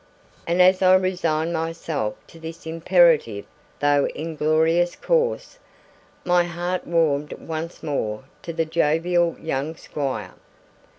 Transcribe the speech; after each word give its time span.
And 0.47 0.63
as 0.63 0.81
I 0.81 0.95
resigned 0.95 1.53
myself 1.53 2.15
to 2.25 2.39
this 2.39 2.65
imperative 2.65 3.45
though 3.81 4.05
inglorious 4.15 4.95
course, 4.95 5.59
my 6.25 6.43
heart 6.45 6.87
warmed 6.87 7.33
once 7.33 7.83
more 7.83 8.23
to 8.41 8.51
the 8.51 8.65
jovial 8.65 9.37
young 9.39 9.75
squire. 9.75 10.33